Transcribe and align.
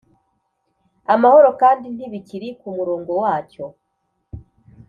amahoro! 1.13 1.49
kandi 1.61 1.85
ntibikiri 1.95 2.47
kumurongo 2.59 3.11
wacyo 3.23 3.65